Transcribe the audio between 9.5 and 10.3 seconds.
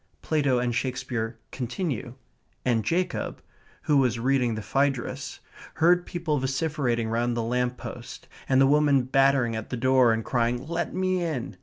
at the door and